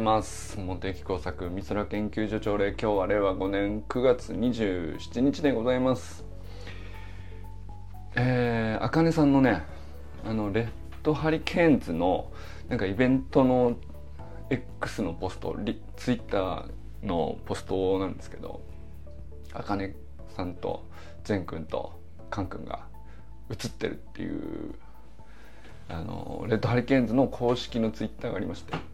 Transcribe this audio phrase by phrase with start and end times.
[0.00, 0.58] ます。
[0.58, 6.24] 茂木工作美空研究所長令今日は令和5年9月27日でございます。
[8.16, 9.62] えー、あかねさんのね
[10.24, 10.68] あのレッ
[11.02, 12.32] ドハリケーンズの
[12.68, 13.76] なんかイベントの
[14.48, 18.62] X のポストリツイッターのポストなんですけど
[19.52, 19.94] あかね
[20.34, 20.86] さんと
[21.24, 22.86] 善くんとカンくんが
[23.50, 24.74] 写ってるっていう
[25.88, 28.89] あのレッドハリケーンズの公式のツイッターがありまして。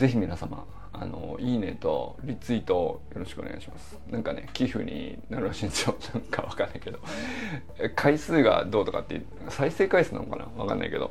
[0.00, 0.64] ぜひ皆様
[0.94, 4.00] あのいいねとリツイートよろしくお願いします。
[4.10, 5.94] なんかね寄付になるらしいんですよ。
[6.14, 6.98] なんかわかんないけど。
[7.94, 10.46] 回数がどうとかって再生回数なのかな？
[10.56, 11.10] わかんないけど、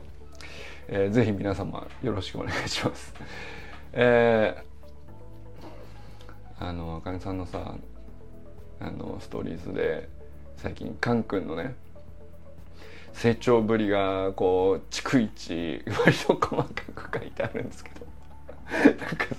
[0.88, 3.14] えー、ぜひ皆様よろしくお願いします。
[3.94, 7.76] えー、あのあかねさんのさ
[8.80, 10.10] あのストーリーズで
[10.58, 11.76] 最近カン君のね
[13.14, 16.64] 成長ぶりがこう逐一割と細か
[16.96, 18.10] く書いてあるんですけど。
[18.72, 19.36] なんかさ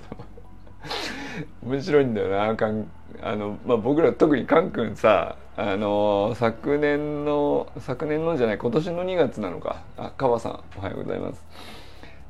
[1.63, 2.89] 面白いんだよなかん
[3.21, 9.83] あの、まあ、僕ら特にカン君さあの昨年の昨年のじゃない今年の2月なのか。
[9.97, 11.43] あ川さんおはようございます。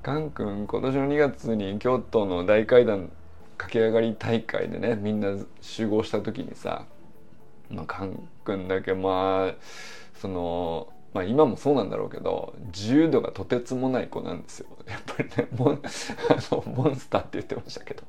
[0.02, 3.12] カン君今年の2月に京都の大階段
[3.58, 6.86] 駆け上がり大会でねみんな集合した時にさ、
[7.70, 9.54] まあ、カン君だけまあ
[10.16, 14.68] そのまあ今もそうなんだろうけど自由度がとてつもない子なんですよ。
[14.88, 15.82] やっぱりねモン
[16.30, 18.04] あのモンスターって言ってましたけど。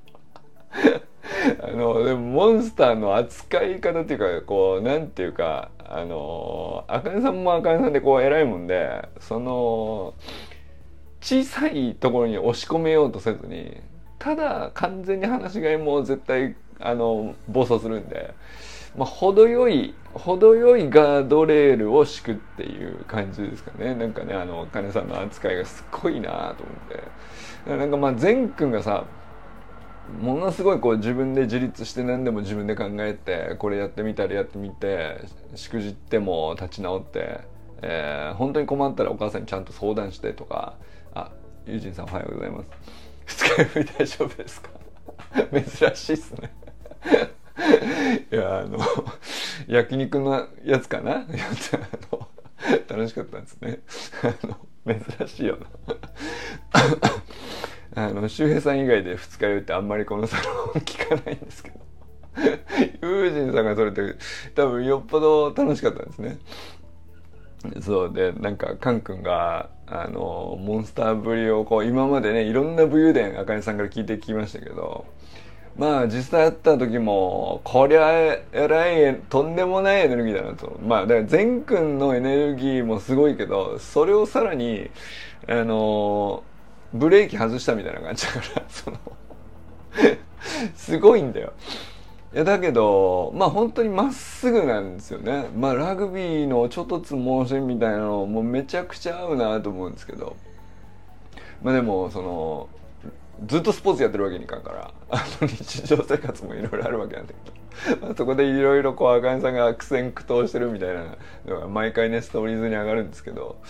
[1.62, 10.14] あのでもモンスターの扱い方っていうかこうなんていうかあのあかねさんもあかねさんでこう偉いもんでその
[11.20, 13.81] 小さいところに押し込めようとせずに
[14.19, 18.34] ただ完全に話し飼いも絶対あの暴走するんで、
[18.96, 23.94] まあ、程よい程よいガードレールを敷くっていう感じですかね。
[23.94, 26.72] なんかねあの金さんの扱いがすっごいなと思
[27.74, 27.76] って。
[27.78, 29.04] なんかまあ善くんがさ
[30.20, 35.20] ものすごいこう自分で自立して何でも自分で考えてこれやってみたりやってみて
[35.54, 37.41] しくじっても立ち直って、
[37.81, 40.75] えー、本当に困ったらお母さんにちゃんと相談してとか。
[41.14, 41.31] あ
[41.66, 42.69] ユージンさんおはようございます。
[43.26, 44.70] 二日酔い大丈夫ですか？
[45.86, 46.52] 珍しいっすね。
[48.31, 48.78] いやあの
[49.67, 51.27] 焼肉のやつかな？
[52.89, 53.81] 楽しかったんですね。
[54.23, 54.56] あの
[55.19, 55.59] 珍しいよ
[57.95, 58.05] な。
[58.05, 61.81] あの周平さん以外で二日酔いってあんまりこのサロン聞かないんですけど。
[63.03, 64.17] ユージンさんがそれって
[64.55, 66.39] 多分よっぽど楽しかったんですね。
[67.81, 75.06] そうでなんかカン君があのモンスターぶりをこう今までねいろんな武勇伝あかねさんから聞いてきましたけど
[75.77, 80.78] まあ実際会った時もこりゃえらいとんでもないエネルギーだなと。
[80.84, 84.91] まあだから善くんのエネルギーもすごいけどそれをさらに
[85.49, 86.43] あの
[86.93, 88.99] ブレーキ外したみたいな感じだから その
[90.75, 91.53] すごいんだよ。
[92.34, 95.47] いやだけどまあ本当にまっすぐなんですよね。
[95.56, 100.37] まあラグビーのちょっとつ盲信みたいなのもめちゃくちゃ合うなと思うんですけど。
[101.62, 102.69] まあでもその
[103.47, 107.34] ずっとスポーツやってるわけにいかんからあの日常生活もいろいろあるわけなんだ
[107.86, 111.16] けど、そこでいろいろこう赤根さんが苦戦苦闘してるみたいな
[111.47, 113.60] のが毎回ねストーリーズに上がるんですけど。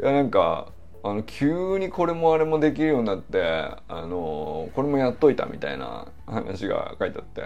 [0.00, 0.68] いやなんか
[1.04, 7.42] あの急にこれもあれもできるようになってあのこれもやっといたみたいな話が書いてあって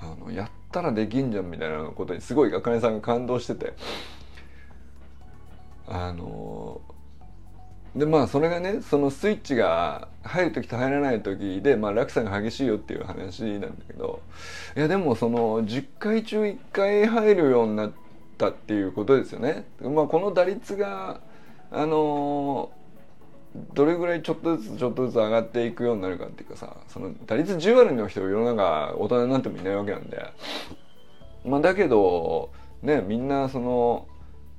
[0.00, 3.74] あのやったらできんじゃんみたいなことにすごい赤根さんが感動してて。
[5.92, 6.80] あの
[7.96, 14.22] でまあそれがねそのスイッチが入る時と入らない時で、まあ、落差が激しいよっていう話なんだけど
[14.76, 17.92] いやでもその10回中1回入るようになっ
[18.38, 19.66] たっていうことですよね。
[19.80, 21.20] まあ、この打率が
[21.72, 22.70] あの
[23.74, 30.24] どれぐらいちょっとずつちょっとずつ上がっていくようになるかっていうかさその打率10割の人世の中大人になってもいないわけなんで
[31.44, 32.50] まあだけど
[32.82, 34.06] ねみんなその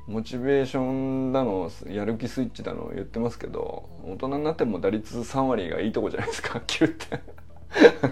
[0.07, 6.61] モチベーションだのやる気スイッチだの言ってますけど大人になっても打率3割がいいとこじゃないですか。
[6.65, 7.19] 切るって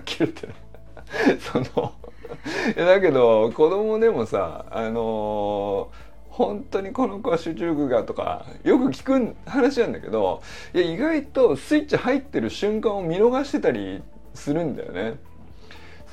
[0.05, 0.47] 切るって
[1.39, 1.93] その
[2.75, 10.41] だけど子供でもさあのー本当にこの子は集中力がとかよく聞く話なんだけど
[10.73, 14.01] いや意外とスイッチ入ってる瞬間を見逃してたり
[14.33, 15.19] するんだよね。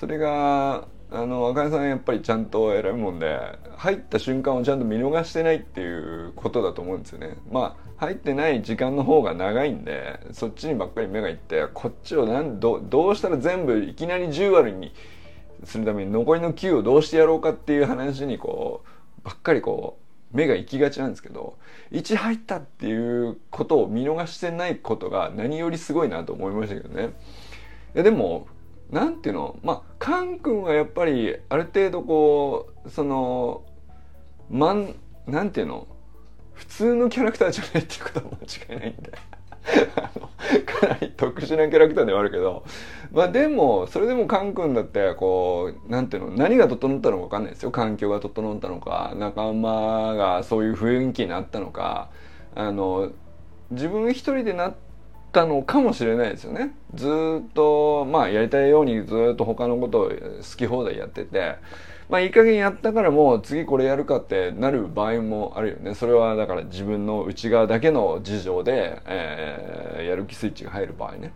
[0.01, 3.39] それがあの赤井さんやっぱりちゃんと偉いもんで
[3.77, 7.37] 入った瞬間をちゃんと見逃してないっていうことだと思うんですよね。
[7.51, 14.93] まあ入ってない時間の方が長いんでそっちにばっかり目がいってこっちをなんどどうしたら全部いきなり10割に
[15.65, 18.83] するために残りの9をどうしてやろうかっていう話にこ
[19.23, 19.99] うばっかりこ
[20.33, 21.57] う目が行きがちなんですけど
[21.93, 27.15] 1入ったっていうことを見逃してないことが何よりすごいなと思いましたけどね。
[27.97, 28.47] やでも
[28.91, 29.59] なんていうの？
[29.63, 33.65] まあカン君はやっぱりある程度こうその
[34.49, 34.95] まん
[35.27, 35.87] なんていうの？
[36.55, 38.27] 普通のキャラクターじゃないっていうことは
[38.71, 39.13] 間違いないんで。
[40.65, 42.65] かなり特殊なキャラクターではあるけど。
[43.13, 46.37] まあでもそれでもカン君だってこうなんていうの？
[46.37, 47.71] 何が整ったのか分かんないですよ。
[47.73, 52.11] 環境が整ったのか仲間がそういう雰囲気になったのか。
[52.55, 53.11] あの
[53.71, 54.75] 自分一人でなっ
[55.37, 56.75] たのかもしれないですよね。
[56.95, 57.07] ず
[57.47, 60.15] っとまあやりたいようにずっと他のことを好
[60.57, 61.57] き放題やってて。
[62.09, 65.95] まあいい加減やったからもう次これやるかってなる場合もあるよね。
[65.97, 71.33] それはだから自分の内側だけの事情で、えー、やる気スイッチが入る場合ね、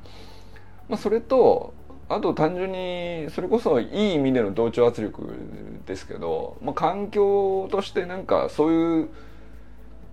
[0.89, 1.75] まあ、それと
[2.09, 5.35] あと単純にそれこそいい意味での同調圧力
[5.87, 9.09] ですけど、まあ、環境としてなんかそういう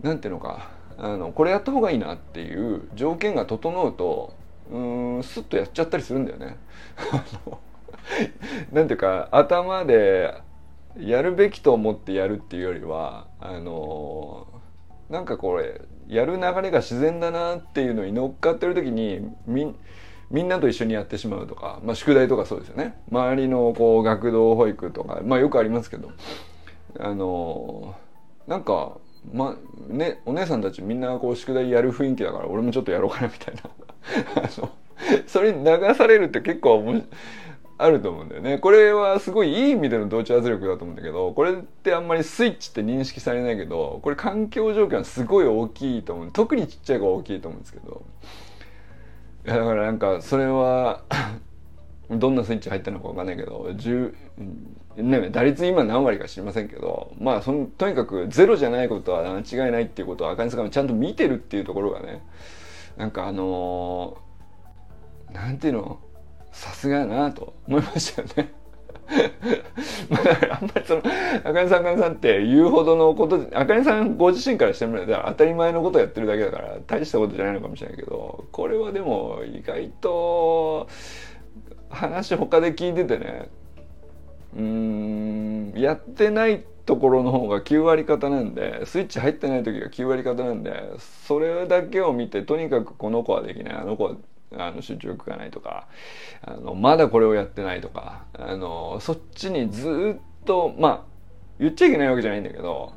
[0.02, 4.34] なんていうのかあのこれやった方がいいなっていう条件が整うと
[4.72, 4.78] う
[5.20, 6.58] んスッとやっちゃったりするんだよね。
[8.72, 10.34] なんていうか頭で
[10.98, 14.48] やるべきと思ってやるっていうよりはあの
[15.10, 19.76] なんかこれやる流れが自然だなっていうのに乗っかってる時にみ
[20.32, 26.12] みんなと一緒にやってしまうとか、まあ、宿題とかそうですよね周りのこう学童保育とか、まあ、よくありますけど
[27.00, 27.96] あの
[28.48, 28.98] なんか、
[29.34, 29.58] ま
[29.90, 34.50] ね、お姉さんたちみんなこう宿題やる雰囲気だから俺もちょっとやろうかなみたいな
[35.28, 37.02] それに流されるって結構。
[37.80, 38.58] あると思うんだよね。
[38.58, 46.32] これはすごいいい意味での同調圧力だと思うんだけど、これってあんまりスイッチって認識されないけど、これ環境条件はすごい大きいと思う。
[46.32, 48.02] 特にちっちゃい子は大きいと思うんですけど。
[49.46, 51.04] いやだからなんかそれは
[52.10, 54.14] どんなスイッチ入ったのかわかんないけど、10、
[54.96, 62.24] ね、打率今何割か知りませんけど、まあその、とにかくゼロじゃないことは間違いないっていうことは赤根さんがちゃんと見てるっていうところがね、
[62.96, 66.00] なんかあのー、なんていうの
[66.52, 68.54] さすがやなと思いましたよね。
[70.10, 71.02] まあ、あんまりその、
[71.44, 80.88] あかねさん、あかねさんって言うほどのこと、あかねさんご自身からしてみれば当たり前のことやってるだけだから、大したことじゃないのかもしれないけど、これはでも意外と、
[81.90, 83.50] 話他で聞いててね、
[84.56, 90.94] うん、やってないところの方が9割方なんで、スイッチ入ってない時が9割方なんで、
[91.26, 94.16] それだけを見て、とにかくこの子はできない、あの子は
[94.56, 95.88] あの集中力がないとか
[96.42, 101.02] あのまだこれをやってないとかあのそっちにずっとまあ
[101.60, 102.94] 言っちゃいけないわけじゃないんだけど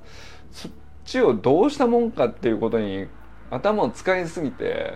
[0.53, 0.73] そっ
[1.05, 3.07] ちをどうしたもんかっていうことに
[3.51, 4.95] 頭を使いすぎて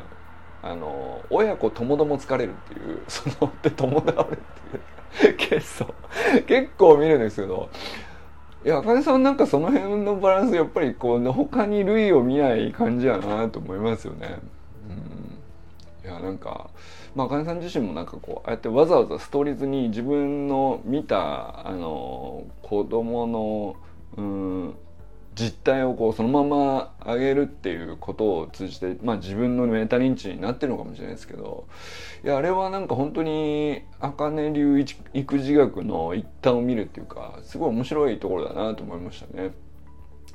[0.66, 4.26] あの親子ともども疲れるっていう そので共倒れっ
[5.20, 5.94] ていう結構
[6.46, 7.68] 結構見るんですけど
[8.64, 14.38] いや茜さんなんかその辺のバランスやっぱりこう他に類を見ない感じやなと思いますよね。
[14.88, 16.70] うんいやなんか
[17.14, 23.76] まあ茜さん自身もなんかこうああやってわざわざストーリーズに自分の見たあの子供の
[24.16, 24.74] うん
[25.34, 31.66] 実態をこうそのまま上げるっていうことを通じて、まあ、自分のメタ認知になってるのかもしれないですけど
[32.24, 39.52] いやあれはなんか本当に茜流育児学の一端を見るっていうかすごい面白いところだなと思いましたね。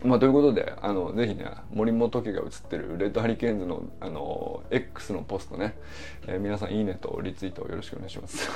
[0.03, 5.77] まあ、ということであのぜひね森本家が映ってるレッドハリケーンズのあの X のポストね、
[6.25, 8.49] えー、皆さんいいねとリツイートよろしくお願いします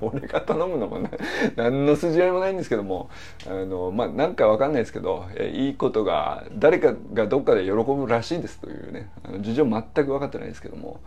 [0.00, 1.10] 俺が頼むのもね
[1.56, 3.10] 何の筋合いもないんですけども
[3.46, 11.00] あのまあなんかわかんないですけど、いいことが誰かがどっかで喜ぶらしいですというねあの事情全く分かってないですけども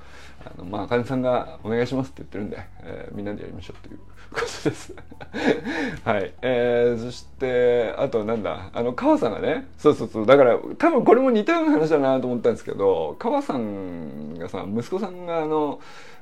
[0.46, 4.00] あのまあ茜さんがお願いしますって言ってるんで、えー、みんなでやりましょうという
[4.32, 4.93] ことです
[6.03, 6.34] はい。
[6.41, 15.79] えー、そして、あとなんだ、あの、川さんがね、そうそうそう、だから多分これも似たような話だなと思ったんですけど、川さんがさ、息子さんがあの、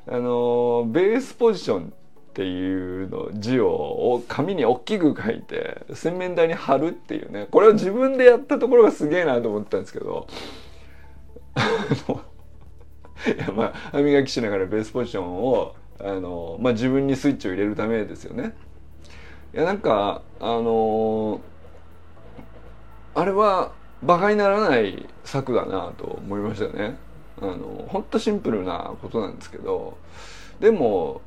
[0.08, 1.94] あの、ベースポジション
[2.32, 10.28] っていうの字を紙に大きく書いて洗面台に貼るっていうねこれを自分でやったところがすげえなと思ったんですけど
[13.28, 18.54] いやまあ歯磨きしながらベースポジションをあの、まあ、自分にスイッチを入れるためですよね。
[19.54, 21.42] いやなんかあの
[23.14, 26.96] あれは馬鹿にならない策だなと思いましたね。
[27.42, 29.98] あのほんとシンプルなことなんですけど
[30.62, 31.20] でも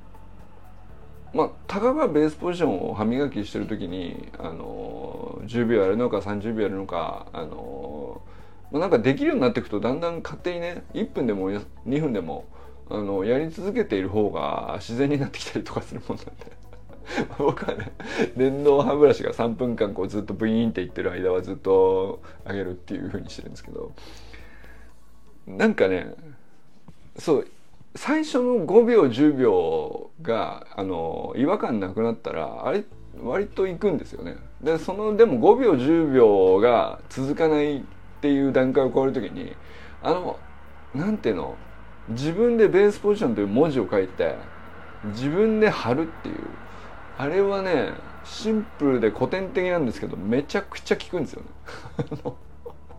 [1.35, 8.23] まあたかがベースポジションを歯磨きしてる時にあの10秒やるのか30秒やるのかあの、
[8.71, 12.47] まあ、なんかできるようになっていくとだんだん勝手にね1分でも2分でも
[12.89, 16.33] あのやり続けている方が自然になってきたりとかするもんなんで。
[17.39, 17.93] 僕はね
[18.35, 23.93] 電動歯ブラシが3分間こうずっとブイーンっていってる間はずっと上げるっていう風にしてるんですけど。
[25.47, 26.15] なんかね
[27.19, 27.47] そう
[27.97, 32.85] 最初の5秒10秒があの違和感なくなったらあれ
[33.23, 34.37] 割といくんですよね。
[34.61, 37.83] でそのでも5秒10秒が続かないっ
[38.21, 39.55] ていう段階を超える時に
[40.03, 40.39] あの
[40.95, 41.57] なんていうの
[42.09, 44.35] 自分でベースポジションという文字を書いて
[45.05, 46.37] 自分で貼るっていう
[47.17, 47.93] あれはね
[48.25, 51.49] シンプルで古典的なんですけどめちゃくちゃ効くんですよね。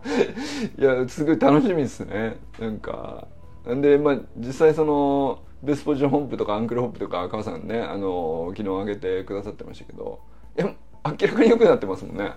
[0.78, 2.38] いやすごい楽しみですね。
[2.58, 3.26] なんか
[3.66, 10.20] でまあ実際そのベースポジションホップとかアンクルホップとか川さんねあの昨日上げてくださってましたけど
[10.56, 10.72] いや
[11.04, 12.32] 明らかに良くなってますもんね。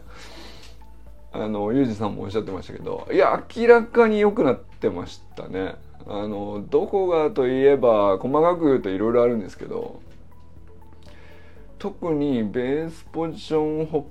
[1.32, 5.76] あのユージさんもおっしゃってましたけどいや明らかに良くなってましたね。
[6.08, 10.02] あのどこがといえば細かく言うといろいろあるんですけど
[11.78, 14.10] 特にベースポジションホ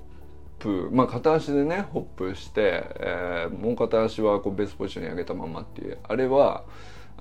[0.59, 6.63] ップまあ片足でねホップして、えー、もう片足はこうベースポジションに上げたままっていうあれは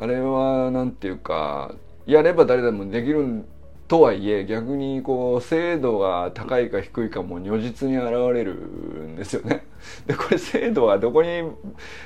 [0.00, 1.74] あれは何ていうか
[2.06, 3.44] やれば誰でもできる
[3.88, 9.64] とはいえ逆にこう精度が高いか低いかも如実に現れるんですよね。
[10.06, 11.50] でこれ精度はどこに現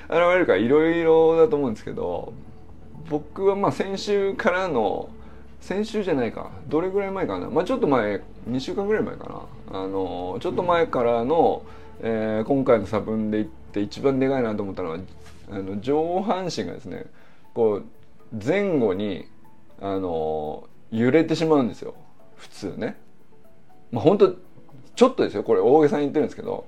[0.08, 2.32] れるかいろいろだと思うんですけど
[3.11, 5.08] 僕はまあ先週からの
[5.61, 11.62] 先週じゃないかどれぐらい前かなまあちょっと前2週間ぐらい前かなあのちょっと前からの、
[12.00, 14.99] えー、今回の差分でいって一番でかいなと思ったのは
[15.50, 17.06] あの上半身がですね
[17.54, 17.85] こう
[18.44, 19.26] 前後に
[19.80, 21.94] あの揺れてしまうんですよ。
[22.37, 22.97] 普通ね。
[23.90, 24.35] まあ本当
[24.94, 25.42] ちょっとですよ。
[25.42, 26.66] これ大げさに言ってるんですけど。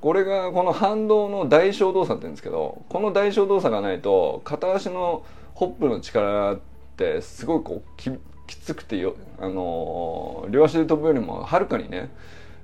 [0.00, 2.82] これがこの反動の代償動作って言うんですけど。
[2.88, 5.22] この代償動作がないと片足の
[5.54, 6.58] ホップの力っ
[6.96, 8.00] てすごいこう
[8.46, 12.10] きつくてよ、あの両足で飛ぶよりもはるかにね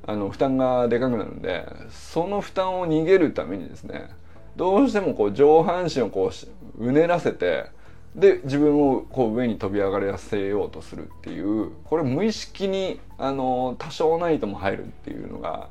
[0.06, 4.08] あの負担がでかくなるんでその負担を逃げるためにですね
[4.56, 7.66] どうしてもこう上半身をこううねらせて
[8.14, 15.68] で自分をこう上に飛び上がらせようとするっていうこれ無意識にあの多少ないとも入るっていうのが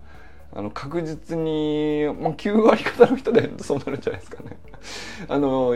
[0.53, 4.57] あの確実に、まあ、9割方の人で そうなるんじゃないですかね。
[5.27, 5.75] あの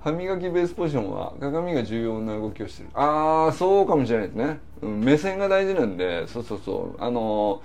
[0.00, 2.88] 歯磨きベースポジションは鏡が重要な動きをしてる。
[2.94, 7.02] ああそうかもしれないですね、うん、目線が大事なんでそうそうそう。
[7.02, 7.62] あの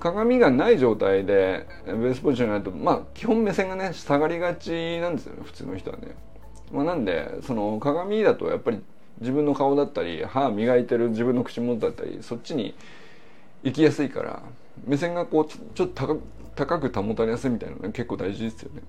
[0.00, 6.16] 鏡がない状態でベースポジションになるとまあ基本目線がね下がりがちなんですよね普通の人はね、
[6.72, 8.80] まあ、なんでその鏡だとやっぱり
[9.20, 12.74] 自分の顔だったり歯磨いてる自分の口元だったりそっちに
[13.62, 14.42] 行きやすいから
[14.86, 16.20] 目線がこうちょっと
[16.56, 18.82] 高く保たれやすいみたいなのが結構大事ですよね。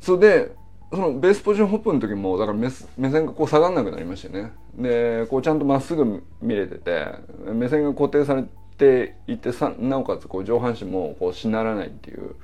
[0.00, 0.52] それで
[0.90, 7.06] そのベースポジションホップの時もだから目目線がこう下がんなくなりましたよねでこうちゃんとまっすぐ見れてて
[7.54, 8.44] 目線が固定され
[8.82, 12.34] ていてさなおかつこう上半身もこうしならないっていう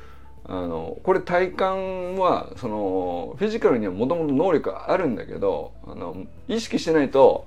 [0.44, 7.46] あのこれ体感はそのフィジカルにはもともと能力あるんだけどあの意識してないと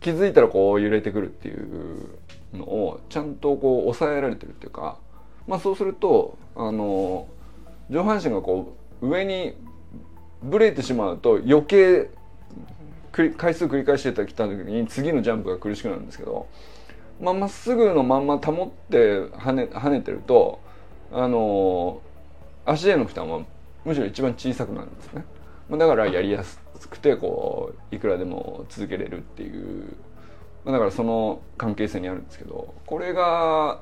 [0.00, 2.08] 気づいたらこう揺れてくるっていう
[2.52, 4.98] のをちゃんとこう抑えられてるっていうか、
[5.46, 7.28] まあ、そうするとあの
[7.88, 9.54] 上半身がこう上に
[10.42, 12.10] ブレてしまうと余計
[13.12, 16.48] 回数繰り返してきた時に次のジャンプが苦しくなるんですけど
[17.22, 20.60] まあ、っすぐのまんま保って跳ね跳ねてると
[21.12, 22.02] あの
[22.66, 23.40] 足への負担は
[23.84, 25.24] むしろ一番小さくなるんですね。
[25.70, 26.60] だからやりやす
[26.90, 29.96] くてこういくらでも続けれるっていう
[30.66, 33.80] だからその関係性にあるんですけどこれが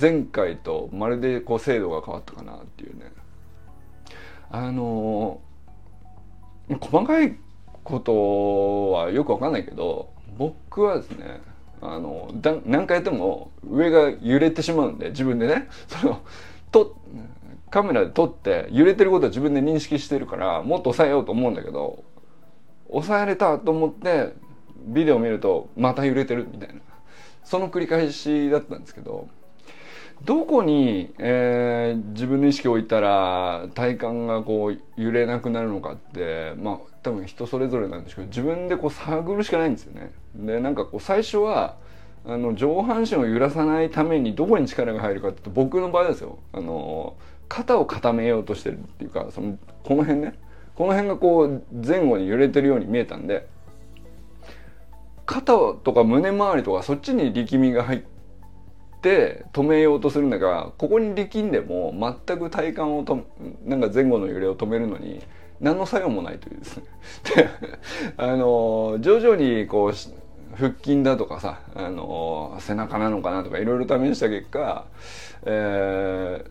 [0.00, 3.12] 前回とまるでこう精度が変わったかなっていうね
[4.50, 5.40] あの
[6.80, 7.36] 細かい
[7.84, 11.40] ことはよくわかんないけど僕はですね
[11.80, 15.68] あのだ何回やっても上が揺れてしまうんで自分でね。
[15.88, 16.20] その
[16.70, 16.96] と
[17.70, 22.02] カメラで撮って揺れてることは自分で認識してるからもっと抑えようと思うんだけど
[22.90, 24.32] 抑えれたと思って
[24.86, 26.80] ビデオ見るとまた揺れてるみたいな。
[27.44, 29.26] その繰り返しだったんですけど
[30.24, 40.12] どこに、えー、自分の意識を置いたら体幹がこう揺れなくなるのかってまあ多分人それぞれなんですけど自分でこう探るしかないんですよね。
[40.34, 41.76] でなんかこう最初は
[42.26, 47.16] あの上半身を揺らさないためにどこに力が入るかって僕の場合ですよあの
[47.48, 50.34] 肩を固めようとしてるっていうかそのこの辺ね
[50.74, 53.46] この辺がこう前後に揺れてるように見えたんで
[55.24, 58.17] 肩とか胸周りとかそっちに力みが入って
[59.08, 61.94] って止めようとするんだがここに力んでも
[62.26, 63.26] 全く体幹をと
[63.64, 65.22] なんか前後の揺れを止めるのに
[65.60, 66.84] 何の作用もないというですね。
[67.34, 67.48] で
[68.18, 74.84] あの徐々にこう腹筋だとかさあの背中なのかなとかいろいろ試した結果、
[75.44, 76.44] え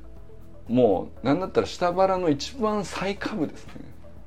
[0.68, 3.74] ー、もう何だったら下腹の一番最下部ですね。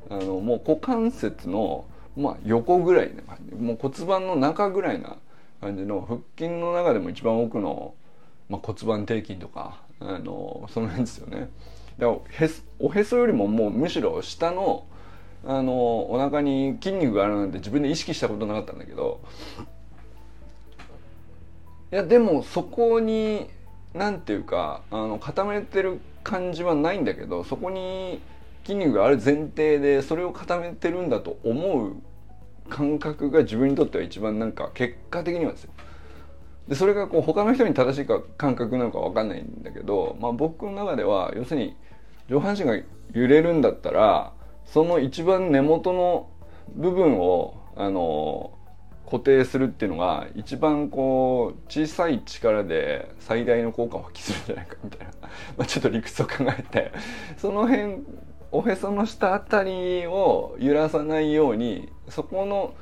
[0.09, 1.85] あのもう股関節の、
[2.17, 3.55] まあ、横ぐらいな感じ。
[3.55, 5.17] もう骨盤の中ぐらいな
[5.61, 7.95] 感じの腹筋の中でも一番奥の、
[8.51, 11.49] まあ、骨盤底筋とかあのその辺ですよね。
[11.99, 14.85] だからおへそよりももうむしろ下の
[15.45, 19.23] あのお腹に筋肉があるなんて自分で意識したことなかったんだけど
[21.93, 23.49] いやでもそこに
[23.95, 28.21] 何ていうかあの固めてる感じはないんだけどそこに
[28.65, 31.97] 筋肉がある前提でそれを固めてるんだと思う
[32.69, 35.73] 感覚が自分にとっては一番なんか結果的にはですよ。
[36.71, 41.77] でそれがこう他の人に正しいか感覚なのか分かんないんだけど、まあ、僕の中では要するに
[42.29, 44.33] 上半身が揺れるんだったら
[44.67, 46.31] その一番根元の
[46.77, 48.53] 部分をあの
[49.05, 55.13] 固定するっていうのが一番こう小さい力で最大の効果を発揮するんじゃないかみたいな
[55.59, 56.93] まちょっと理屈を考えて
[57.37, 58.05] その辺
[58.53, 62.75] おへその下あたりを揺らさないようにそこの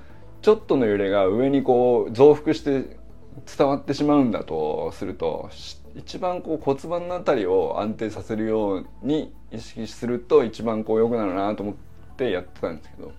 [0.42, 2.99] ちょっとの揺れが上にこう増幅して
[3.45, 5.50] 伝わってしまうんだとすると
[5.95, 11.75] 一番こう骨盤のあたりを安定させるように意識すると一番こう良くなるなと思っ
[12.16, 13.12] てやってたんですけど。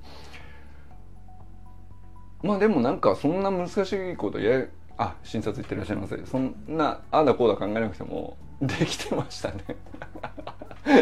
[2.41, 4.65] まあでもなんかそんな難しいことや
[4.97, 6.17] あ診察行ってらっしゃいませ。
[6.25, 9.63] そんなああだこうだ考えなくてもできてましたね。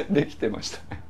[0.09, 1.03] できてましたね。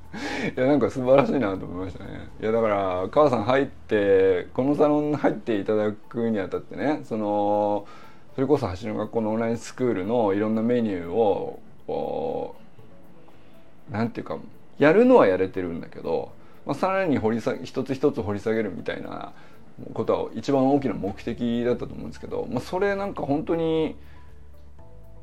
[0.55, 2.29] いやなんか素晴らしいなと思いましたね。
[2.41, 7.87] いやだから母さん入ってこのサロン入っていただくにあたってねその
[8.35, 12.55] それこそ橋の学校のオンラインスクールのいろんなメニューをこ
[13.89, 14.37] うなんていうか
[14.77, 16.31] やるのはやれてるんだけど、
[16.65, 19.33] まあ、さらに掘り下げ一つ一つ掘り下げるみたいな
[19.93, 23.95] ことは一番大きな目的だったと思うんですけど、まあ、それなんか本当に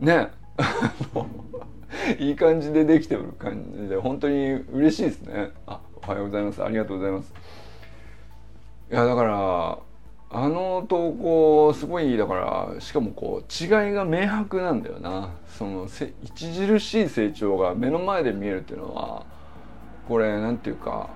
[0.00, 0.30] ね
[2.18, 5.50] いい感じでできてる感じで本当に嬉しいですね。
[5.66, 6.62] あおはようございます。
[6.62, 7.32] ありがとうございます。
[8.90, 9.78] いやだから
[10.30, 12.34] あの投稿すごいだか
[12.74, 15.30] らしかもこう違いが明白なんだよな。
[15.46, 19.24] その著しい成長が目の前で見えるっていうのは
[20.08, 21.10] これなんていうか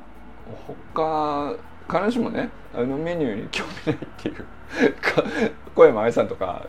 [0.66, 1.56] 他
[1.88, 4.44] 必ずしもねあのメニューに興味ないっていう
[5.74, 6.66] 小山愛さんとか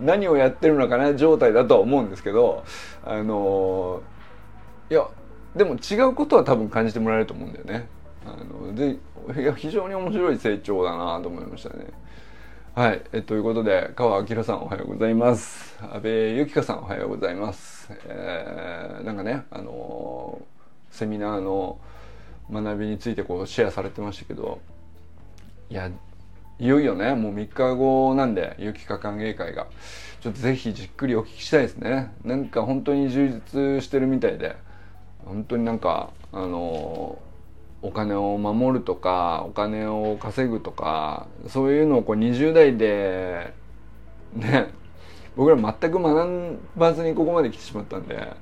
[0.00, 2.64] 何をやってるのかな状態だとは思うんですけど
[3.04, 4.02] あの
[4.90, 5.06] いや
[5.54, 7.88] でも違うことは多分感じてもらえると思うんだよね。
[8.26, 8.98] あので
[9.40, 11.86] いや非常に面白い成長だなと思いましたね。
[12.74, 20.42] はい、えということで川明さんおはようございます安倍由紀香さんおはようございます、えー、なんかねあの
[20.90, 21.78] セミナーの
[22.50, 24.60] 学びについてこうシェアされてましたけど
[25.70, 25.90] いや
[26.58, 29.66] いよいよねもう3日後なんで有機化歓迎会が。
[30.20, 32.10] ちょっとぜひじっくりお聞きしたいですね。
[32.24, 34.56] なんか本当に充実してるみたいで。
[35.24, 37.18] 本当になんかあの
[37.82, 43.52] お金を守るとかお金を稼ぐとかそういうのをこう20代で
[44.34, 44.68] ね
[45.36, 48.32] 僕ら全く学ばずにここまで来てしまったんで、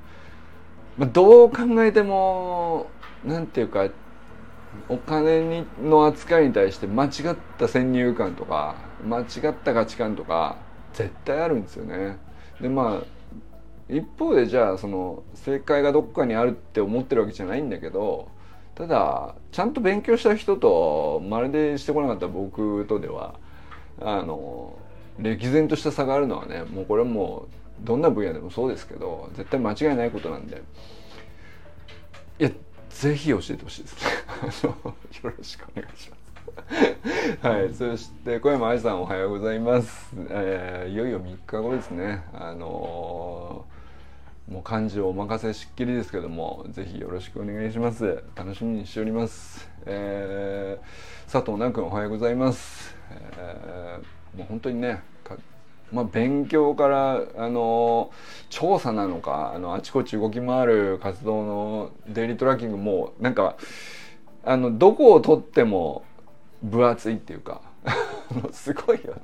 [0.96, 2.87] まあ、どう考えても
[3.24, 3.88] 何て言うか
[4.88, 8.76] お金にの扱いに対して間違った先入観とか
[9.07, 10.57] 間違った価値観とか
[10.92, 12.18] 絶対あるんですよね。
[12.61, 13.14] でまあ
[13.88, 18.28] 一方でじゃあその正解がどっかにあるって思ってるわけじゃないんだけど
[18.74, 23.35] ただちゃんと勉強した人とまるでしてこなかった僕とでは
[24.00, 24.78] あの
[25.18, 30.62] 歴然とした差があるのはねもうこれはもうどんな分野でもそうですけど絶対間違いないことなんで。
[32.38, 32.50] いや
[32.90, 34.04] ぜひ教えてほしいです。
[34.04, 34.10] ね
[35.22, 36.24] よろしくお願いします。
[37.42, 42.22] はい、そして小山愛さんおはようございます、えー、いよいよ3日後ですね。
[42.32, 48.22] あのー、もう漢字をお任せしっきりですけどもぜひよろしくお願いします。
[48.34, 55.02] 楽しみにしております、えー、佐藤南君おはようございます、えー、もう本当にね
[55.94, 58.11] まあ、勉強からあの
[58.50, 63.57] 調査なのかあのあちこち動き回る活動のデイリートラッキングもなんか
[64.44, 66.04] あのどこをとっても
[66.62, 67.62] 分厚いっていうか
[68.52, 69.20] すごいよね。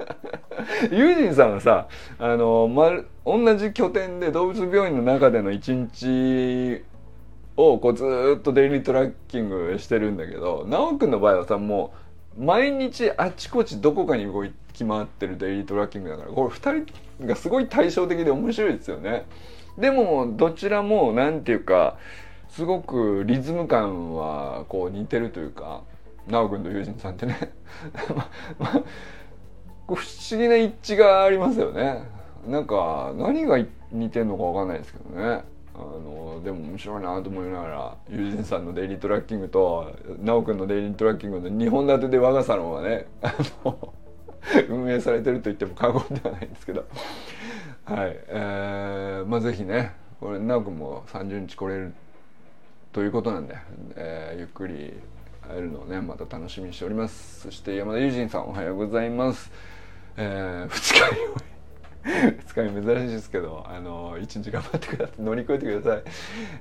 [0.90, 2.90] ユージンさんはさあの、ま、
[3.24, 6.82] 同じ拠点で動物病院の中での一日
[7.56, 8.04] をこうず
[8.38, 16.84] っとデイリートラッキングしてるんだけど修くんの場合はさもう毎日あちこちどこかに動き回ってるデイリートラッキングだからこれ2
[17.18, 19.26] 人がすごい対照的で面白いですよね。
[19.78, 21.96] でもどちらも何て言うか
[22.48, 25.82] すごくリズム感はこう似てるというか
[26.26, 27.52] 直君と友人さんってね、
[29.86, 32.02] 不思議な一致がありますよね。
[32.46, 33.58] なんか何が
[33.90, 35.42] 似てんのか分かんないですけどね。
[35.80, 43.94] あのでも面白いなと思いながらユージンさんのデイリートラッキングと奈くんのデイリートラッキングの2本立てで我がサロンはねあの
[44.68, 46.84] 運営されてると言っても過言ではないんですけど。
[47.84, 51.94] はいえー、まあ是非ねこれ奈くんも30日来れる
[52.92, 53.56] ということなんで、
[53.96, 54.92] えー、ゆっくり
[55.42, 57.40] 会えるのをねまた楽しみにしております。
[57.40, 59.50] そして山田友人さんおはようございます、
[60.16, 61.49] えー、2日
[62.04, 65.22] 2日目珍しいですけどあの1日頑張ってください。
[65.22, 66.02] 乗り越えてください、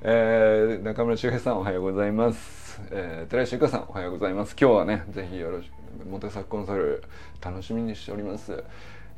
[0.02, 4.56] えー、中村修平さんおはようございます、えー、寺石由香さんおはようございます。
[4.60, 7.04] 今日はねぜひよろしくモテ作コンサル
[7.42, 8.64] 楽しみにしております。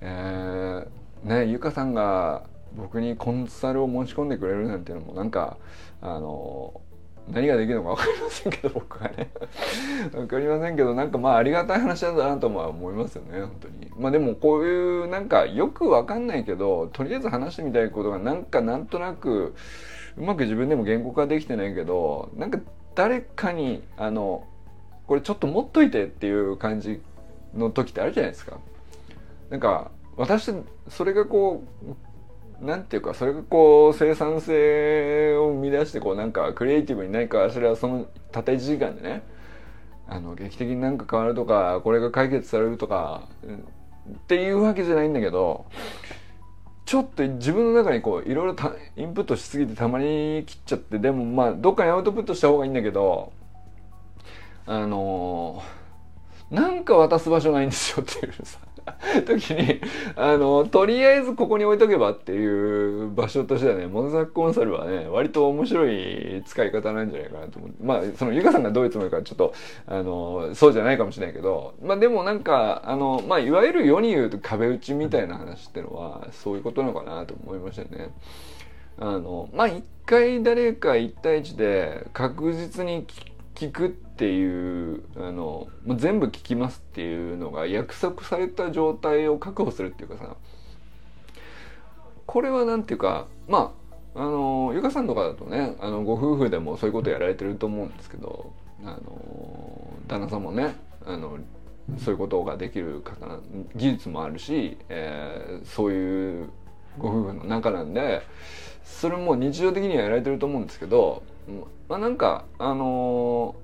[0.02, 2.44] えー、ね由香さんが
[2.76, 5.58] 僕にコンサルを持ち込んでくれるなんていうのもなんか
[6.02, 6.82] あの
[7.30, 9.32] 何ができるのか分かりませんけど僕はね
[10.12, 19.54] 分かりませんけどなんかまあありがたい話だなとは思いますよね本当にまあでもこういうなんかよく分かんないけどとりあえず話してみたいことがなんかなんとなく
[20.18, 22.60] うまく自分でも言語化できてないけどなんか
[22.96, 24.46] 誰かにあの
[25.08, 27.02] これちょっと持っといてっていう感じ
[27.56, 28.58] の時ってあるじゃないですか。
[29.50, 30.54] なんか私
[30.88, 32.11] それがこう
[32.62, 39.24] なんていうかそれがこう生産性を生み出してこうなんかクリエイティブに何かそれはそのたった1時間でね
[40.08, 43.30] あの劇的になんか変わるとかこれが解決されるとか、
[44.10, 45.66] っていうわけじゃないんだけど
[46.86, 48.56] ちょっと自分の中にこういろいろ
[48.98, 53.32] インプットしすぎてたまに切っちゃってでもまあどっかにアウトプットした方がいいんだけど
[54.66, 58.60] あのー、なんか渡す場所ないんですよっていうさ。
[59.26, 59.82] 時に
[60.16, 69.54] あのとりあえずここに置いとけばっていう場所としてはねモノザックコンサルはね割と面白い使い方なんじゃないかなと思うまあそのゆかさんがどういうつもりかちょっと
[69.88, 78.10] あのそうじゃないかもしれないけどまあでもなんかあのまあいわゆる世に言うと壁打ちみたいな話ってのはそういうことなのかなと思いましたね。
[78.98, 90.36] あのまあ一回誰か一対一で確実に聞聞くっていうあの全部聞きますっていうのが約束された状態を確保するっていうかさ
[92.26, 93.74] これは何ていうかま
[94.16, 98.52] ああのゆかさんとかだとねあのご夫婦でもそういうことやられてると思うんですけど
[98.84, 101.38] あの旦那さんもねあの
[101.98, 103.40] そういうことができる方
[103.76, 106.50] 技術もあるし、えー、そういう
[106.98, 108.22] ご夫婦の中なんで
[108.84, 111.24] それも日常的にはやられてると思うんですけど
[111.88, 113.56] まあなんかあの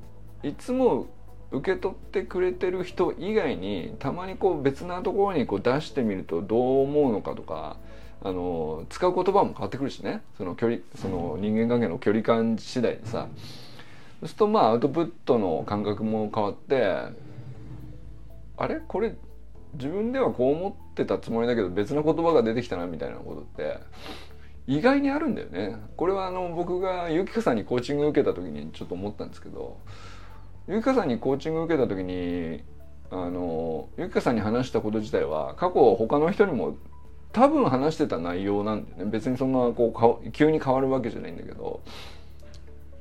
[0.44, 1.08] ー、いつも
[1.52, 7.78] 受け取ってくれてる人以外にたまにこう別なところにこう出してみるとどう思うのかとか
[8.22, 10.22] あの使う言葉も変わってくるしね。
[10.38, 13.28] その距離その人間関係の距離感次第でさ。
[14.20, 17.04] そうするとまあアウトプットの感覚も変わって
[18.58, 18.82] あれ？
[18.88, 19.16] これ
[19.76, 23.78] 自分ではこう思ってたつもりだけど別の言葉が出てきたなみたいなことって。
[24.68, 25.78] 意外にあるんだよね。
[25.96, 29.78] これはあの僕がゆきかさんにコーチング受けた時にちょっと思ったんですけど
[30.68, 32.64] ゆきかさんにコーチング受けた時に
[33.10, 36.76] あのゆきかさんに話したこと自体は過去他の人にも
[37.32, 39.10] 多分話してた内容なんでね。
[39.10, 41.82] 別にそんなこう急に変わるわけじゃないんだけど。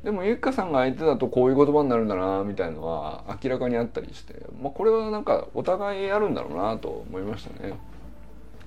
[0.04, 7.74] でもゆきかさんが相手だとこういう言葉になるんだなみたいのは明らかにあったりして、まあ、これはなんかお互いあるんだろうなと思いましたね。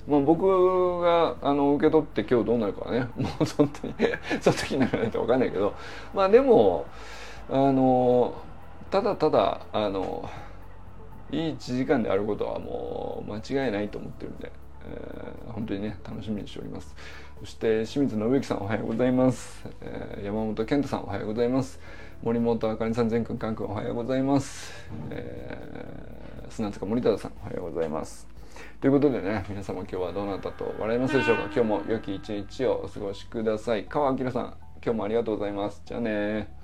[0.09, 3.93] まあ、僕があの受け取って今日どうなるかはね もう本当に
[4.41, 5.73] その時にならないと分かんないけど
[6.15, 6.85] まあでも
[7.47, 8.33] あの
[8.89, 10.27] ただただあの
[11.31, 14.51] いい1時間であることはもう間違いないと思ってるんで、
[14.91, 16.95] えー、本当にね楽しみにしております。
[17.39, 21.79] そして清水信之さんおはようございます、えー、山本健太さんおはようございます。
[22.23, 24.73] 森本あかりさん全くんかんくんおはようございます、
[25.09, 28.28] えー、砂塚森忠さんおはようございます。
[28.81, 31.43] ということでね皆様今日はどうなったと笑いますでしょうか？
[31.45, 33.85] 今日も良き一日をお過ごしください。
[33.85, 35.81] 川明さん今日もありがとうございます。
[35.85, 36.58] じゃあね